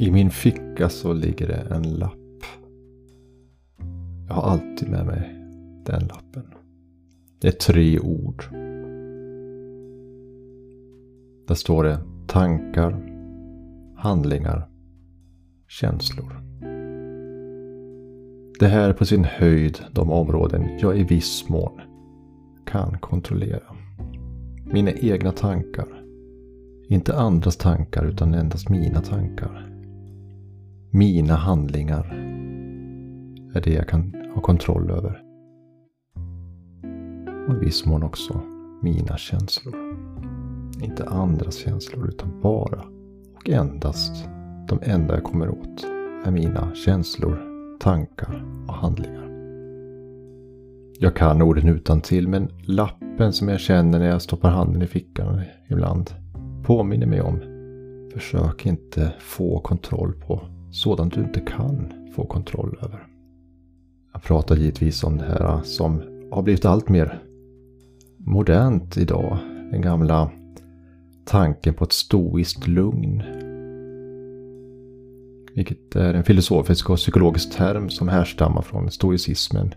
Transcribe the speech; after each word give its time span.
I 0.00 0.10
min 0.10 0.30
ficka 0.30 0.88
så 0.88 1.12
ligger 1.12 1.48
det 1.48 1.74
en 1.74 1.82
lapp. 1.82 2.44
Jag 4.28 4.34
har 4.34 4.42
alltid 4.42 4.88
med 4.88 5.06
mig 5.06 5.34
den 5.84 6.00
lappen. 6.00 6.44
Det 7.40 7.48
är 7.48 7.52
tre 7.52 8.00
ord. 8.00 8.44
Där 11.46 11.54
står 11.54 11.84
det 11.84 11.98
tankar, 12.26 12.90
handlingar, 13.96 14.68
känslor. 15.68 16.40
Det 18.60 18.68
här 18.68 18.88
är 18.88 18.92
på 18.92 19.04
sin 19.04 19.24
höjd 19.24 19.78
de 19.92 20.10
områden 20.10 20.78
jag 20.78 20.98
i 20.98 21.04
viss 21.04 21.48
mån 21.48 21.80
kan 22.66 22.98
kontrollera. 22.98 23.76
Mina 24.72 24.90
egna 24.92 25.32
tankar. 25.32 26.04
Inte 26.88 27.16
andras 27.16 27.56
tankar 27.56 28.06
utan 28.06 28.34
endast 28.34 28.68
mina 28.68 29.00
tankar. 29.00 29.69
Mina 30.92 31.34
handlingar 31.34 32.06
är 33.54 33.60
det 33.60 33.72
jag 33.72 33.88
kan 33.88 34.14
ha 34.34 34.42
kontroll 34.42 34.90
över. 34.90 35.22
Och 37.48 37.54
i 37.54 37.64
viss 37.64 37.86
mån 37.86 38.02
också 38.02 38.40
mina 38.82 39.16
känslor. 39.16 39.74
Inte 40.82 41.08
andras 41.08 41.56
känslor 41.56 42.08
utan 42.08 42.40
bara 42.40 42.84
och 43.36 43.50
endast 43.50 44.28
de 44.68 44.78
enda 44.82 45.14
jag 45.14 45.24
kommer 45.24 45.48
åt 45.48 45.84
är 46.24 46.30
mina 46.30 46.74
känslor, 46.74 47.38
tankar 47.80 48.44
och 48.68 48.74
handlingar. 48.74 49.30
Jag 50.98 51.16
kan 51.16 51.42
orden 51.42 51.68
utan 51.68 52.00
till 52.00 52.28
men 52.28 52.48
lappen 52.62 53.32
som 53.32 53.48
jag 53.48 53.60
känner 53.60 53.98
när 53.98 54.08
jag 54.08 54.22
stoppar 54.22 54.50
handen 54.50 54.82
i 54.82 54.86
fickan 54.86 55.42
ibland 55.68 56.10
påminner 56.64 57.06
mig 57.06 57.20
om 57.20 57.40
Försök 58.12 58.66
inte 58.66 59.12
få 59.18 59.60
kontroll 59.60 60.12
på 60.12 60.40
sådant 60.70 61.14
du 61.14 61.20
inte 61.20 61.40
kan 61.40 61.92
få 62.14 62.26
kontroll 62.26 62.78
över. 62.82 63.06
Jag 64.12 64.22
pratar 64.22 64.56
givetvis 64.56 65.04
om 65.04 65.16
det 65.16 65.24
här 65.24 65.60
som 65.62 66.02
har 66.30 66.42
blivit 66.42 66.64
allt 66.64 66.88
mer 66.88 67.22
modernt 68.18 68.96
idag. 68.96 69.38
Den 69.70 69.80
gamla 69.80 70.30
tanken 71.24 71.74
på 71.74 71.84
ett 71.84 71.92
stoiskt 71.92 72.66
lugn. 72.66 73.22
Vilket 75.54 75.96
är 75.96 76.14
en 76.14 76.24
filosofisk 76.24 76.90
och 76.90 76.96
psykologisk 76.96 77.56
term 77.56 77.90
som 77.90 78.08
härstammar 78.08 78.62
från 78.62 78.90
stoicismen. 78.90 79.74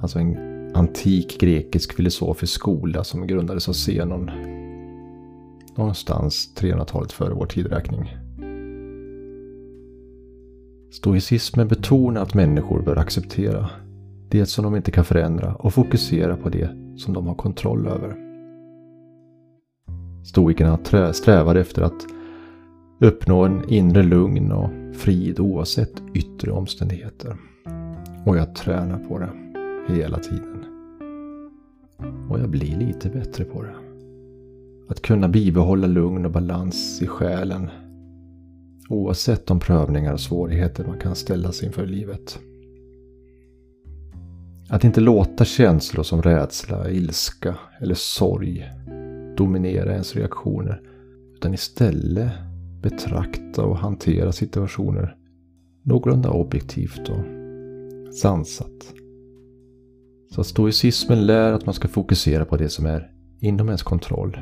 Alltså 0.00 0.18
en 0.18 0.36
antik 0.74 1.40
grekisk 1.40 1.92
filosofisk 1.92 2.52
skola 2.52 3.04
som 3.04 3.26
grundades 3.26 3.68
av 3.68 3.72
Zenon. 3.72 4.30
Någonstans 5.76 6.54
300-talet 6.56 7.12
före 7.12 7.34
vår 7.34 7.46
tidräkning. 7.46 8.16
Stoicismen 10.90 11.68
betonar 11.68 12.22
att 12.22 12.34
människor 12.34 12.82
bör 12.82 12.96
acceptera 12.96 13.70
det 14.28 14.46
som 14.46 14.64
de 14.64 14.76
inte 14.76 14.90
kan 14.90 15.04
förändra 15.04 15.54
och 15.54 15.74
fokusera 15.74 16.36
på 16.36 16.48
det 16.48 16.70
som 16.96 17.14
de 17.14 17.26
har 17.26 17.34
kontroll 17.34 17.86
över. 17.86 18.16
Stoikerna 20.24 20.78
strävar 21.12 21.54
efter 21.54 21.82
att 21.82 22.06
uppnå 23.00 23.44
en 23.44 23.68
inre 23.68 24.02
lugn 24.02 24.52
och 24.52 24.70
frid 24.96 25.40
oavsett 25.40 26.02
yttre 26.14 26.50
omständigheter. 26.50 27.36
Och 28.26 28.36
jag 28.36 28.54
tränar 28.54 28.98
på 28.98 29.18
det 29.18 29.30
hela 29.94 30.18
tiden. 30.18 30.64
Och 32.30 32.40
jag 32.40 32.48
blir 32.48 32.76
lite 32.76 33.08
bättre 33.08 33.44
på 33.44 33.62
det. 33.62 33.74
Att 34.88 35.02
kunna 35.02 35.28
bibehålla 35.28 35.86
lugn 35.86 36.24
och 36.24 36.32
balans 36.32 37.02
i 37.02 37.06
själen 37.06 37.70
Oavsett 38.90 39.46
de 39.46 39.60
prövningar 39.60 40.12
och 40.12 40.20
svårigheter 40.20 40.84
man 40.84 40.98
kan 40.98 41.14
ställas 41.14 41.62
inför 41.62 41.84
i 41.84 41.86
livet. 41.86 42.38
Att 44.68 44.84
inte 44.84 45.00
låta 45.00 45.44
känslor 45.44 46.02
som 46.02 46.22
rädsla, 46.22 46.90
ilska 46.90 47.56
eller 47.80 47.94
sorg 47.94 48.70
dominera 49.36 49.92
ens 49.92 50.16
reaktioner. 50.16 50.82
Utan 51.34 51.54
istället 51.54 52.32
betrakta 52.82 53.64
och 53.64 53.76
hantera 53.76 54.32
situationer 54.32 55.16
någorlunda 55.82 56.30
objektivt 56.30 57.08
och 57.08 57.24
sansat. 58.14 58.94
Så 60.34 60.40
att 60.40 60.46
stoicismen 60.46 61.26
lär 61.26 61.52
att 61.52 61.66
man 61.66 61.74
ska 61.74 61.88
fokusera 61.88 62.44
på 62.44 62.56
det 62.56 62.68
som 62.68 62.86
är 62.86 63.12
inom 63.40 63.66
ens 63.66 63.82
kontroll. 63.82 64.38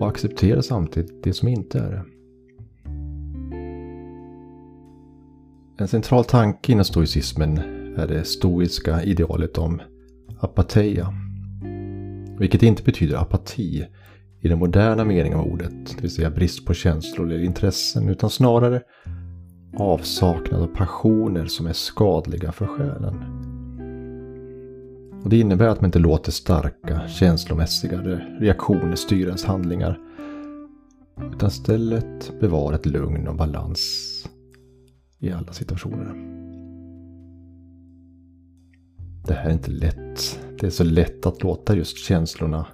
Och 0.00 0.08
acceptera 0.08 0.62
samtidigt 0.62 1.22
det 1.22 1.32
som 1.32 1.48
inte 1.48 1.78
är 1.78 1.90
det. 1.90 2.15
En 5.78 5.88
central 5.88 6.24
tanke 6.24 6.72
inom 6.72 6.84
stoicismen 6.84 7.58
är 7.96 8.06
det 8.06 8.24
stoiska 8.24 9.02
idealet 9.02 9.58
om 9.58 9.82
apatheia. 10.40 11.14
Vilket 12.38 12.62
inte 12.62 12.82
betyder 12.82 13.16
apati 13.16 13.86
i 14.40 14.48
den 14.48 14.58
moderna 14.58 15.04
meningen 15.04 15.38
av 15.38 15.46
ordet, 15.46 15.72
det 15.96 16.02
vill 16.02 16.10
säga 16.10 16.30
brist 16.30 16.66
på 16.66 16.74
känslor 16.74 17.26
eller 17.26 17.44
intressen, 17.44 18.08
utan 18.08 18.30
snarare 18.30 18.82
avsaknad 19.78 20.62
av 20.62 20.66
passioner 20.66 21.46
som 21.46 21.66
är 21.66 21.72
skadliga 21.72 22.52
för 22.52 22.66
själen. 22.66 23.14
Och 25.24 25.30
Det 25.30 25.38
innebär 25.40 25.68
att 25.68 25.80
man 25.80 25.88
inte 25.88 25.98
låter 25.98 26.32
starka 26.32 27.08
känslomässiga 27.08 28.00
reaktioner 28.40 28.96
styra 28.96 29.26
ens 29.26 29.44
handlingar, 29.44 29.98
utan 31.34 31.48
istället 31.48 32.40
bevarar 32.40 32.74
ett 32.74 32.86
lugn 32.86 33.28
och 33.28 33.36
balans 33.36 34.15
i 35.18 35.30
alla 35.30 35.52
situationer. 35.52 36.14
Det 39.26 39.34
här 39.34 39.48
är 39.48 39.52
inte 39.52 39.70
lätt. 39.70 40.40
Det 40.60 40.66
är 40.66 40.70
så 40.70 40.84
lätt 40.84 41.26
att 41.26 41.42
låta 41.42 41.76
just 41.76 41.98
känslorna 41.98 42.66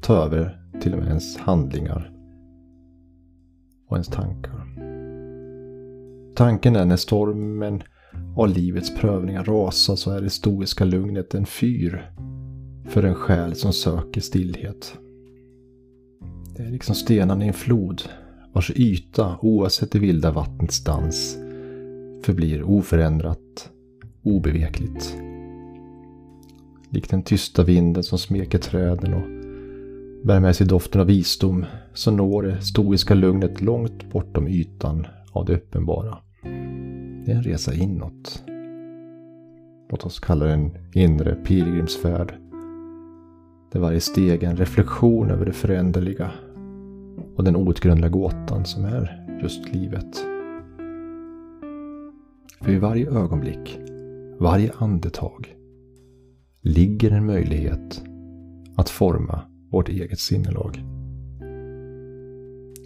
ta 0.00 0.14
över 0.14 0.58
till 0.80 0.92
och 0.92 0.98
med 0.98 1.08
ens 1.08 1.36
handlingar 1.36 2.12
och 3.88 3.96
ens 3.96 4.08
tankar. 4.08 4.64
Tanken 6.34 6.76
är 6.76 6.84
när 6.84 6.96
stormen 6.96 7.82
av 8.36 8.48
livets 8.48 8.94
prövningar 8.94 9.44
rasar 9.44 9.96
så 9.96 10.10
är 10.10 10.20
det 10.20 10.30
stoiska 10.30 10.84
lugnet 10.84 11.34
en 11.34 11.46
fyr 11.46 12.10
för 12.84 13.02
en 13.02 13.14
själ 13.14 13.54
som 13.54 13.72
söker 13.72 14.20
stillhet. 14.20 14.98
Det 16.56 16.62
är 16.62 16.70
liksom 16.70 16.94
stenarna 16.94 17.44
i 17.44 17.48
en 17.48 17.54
flod 17.54 18.02
vars 18.52 18.70
yta, 18.70 19.38
oavsett 19.42 19.92
det 19.92 19.98
vilda 19.98 20.30
vattnets 20.30 20.84
dans, 20.84 21.38
förblir 22.22 22.62
oförändrat, 22.62 23.70
obevekligt. 24.22 25.16
Likt 26.90 27.10
den 27.10 27.22
tysta 27.22 27.64
vinden 27.64 28.02
som 28.02 28.18
smeker 28.18 28.58
träden 28.58 29.14
och 29.14 29.28
bär 30.26 30.40
med 30.40 30.56
sig 30.56 30.66
doften 30.66 31.00
av 31.00 31.06
visdom 31.06 31.64
så 31.94 32.10
når 32.10 32.42
det 32.42 32.60
stoiska 32.60 33.14
lugnet 33.14 33.60
långt 33.60 34.10
bortom 34.12 34.48
ytan 34.48 35.06
av 35.32 35.44
det 35.44 35.54
uppenbara. 35.54 36.18
Det 37.24 37.32
är 37.32 37.36
en 37.36 37.42
resa 37.42 37.74
inåt. 37.74 38.42
Låt 39.90 40.04
oss 40.04 40.20
kalla 40.20 40.44
det 40.44 40.52
en 40.52 40.70
inre 40.94 41.34
pilgrimsfärd. 41.34 42.34
Där 43.72 43.80
varje 43.80 44.00
steg 44.00 44.42
är 44.42 44.48
en 44.48 44.56
reflektion 44.56 45.30
över 45.30 45.46
det 45.46 45.52
föränderliga 45.52 46.30
och 47.36 47.44
den 47.44 47.56
outgrundliga 47.56 48.10
gåtan 48.10 48.64
som 48.64 48.84
är 48.84 49.26
just 49.42 49.74
livet. 49.74 50.37
För 52.60 52.72
i 52.72 52.78
varje 52.78 53.10
ögonblick, 53.10 53.80
varje 54.38 54.72
andetag, 54.78 55.54
ligger 56.60 57.10
en 57.10 57.26
möjlighet 57.26 58.02
att 58.76 58.90
forma 58.90 59.40
vårt 59.70 59.88
eget 59.88 60.18
sinnelag. 60.18 60.84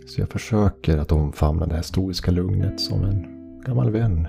Så 0.07 0.21
jag 0.21 0.29
försöker 0.29 0.99
att 0.99 1.13
omfamna 1.13 1.67
det 1.67 1.75
här 1.75 1.83
stoiska 1.83 2.31
lugnet 2.31 2.81
som 2.81 3.05
en 3.05 3.27
gammal 3.67 3.91
vän. 3.91 4.27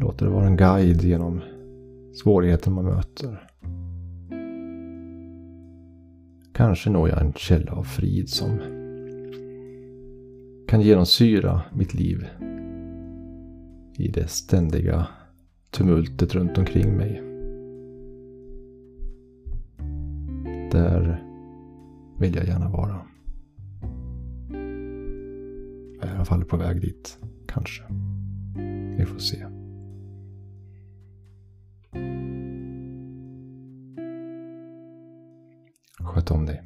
Låter 0.00 0.26
det 0.26 0.32
vara 0.32 0.46
en 0.46 0.56
guide 0.56 1.02
genom 1.02 1.40
svårigheten 2.14 2.72
man 2.72 2.84
möter. 2.84 3.48
Kanske 6.52 6.90
når 6.90 7.08
jag 7.08 7.20
en 7.22 7.32
källa 7.32 7.72
av 7.72 7.82
frid 7.82 8.28
som 8.28 8.58
kan 10.68 10.80
genomsyra 10.80 11.62
mitt 11.74 11.94
liv 11.94 12.26
i 13.98 14.08
det 14.08 14.28
ständiga 14.28 15.06
tumultet 15.70 16.34
runt 16.34 16.58
omkring 16.58 16.96
mig. 16.96 17.22
Där 20.72 21.22
vill 22.18 22.34
jag 22.34 22.46
gärna 22.46 22.68
vara. 22.68 23.00
Jag 26.00 26.08
är 26.08 26.12
i 26.12 26.16
alla 26.16 26.24
fall 26.24 26.44
på 26.44 26.56
väg 26.56 26.80
dit, 26.80 27.18
kanske. 27.46 27.82
Vi 28.98 29.04
får 29.06 29.18
se. 29.18 29.46
Sköt 35.98 36.30
om 36.30 36.46
dig. 36.46 36.62